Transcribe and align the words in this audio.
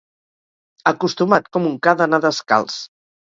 Acostumat 0.91 1.51
com 1.57 1.69
un 1.73 1.77
ca 1.89 1.95
d'anar 1.99 2.21
descalç. 2.27 2.81